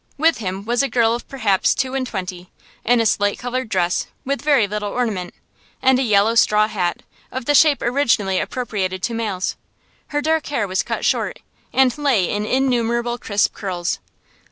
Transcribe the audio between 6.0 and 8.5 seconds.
yellow straw hat of the shape originally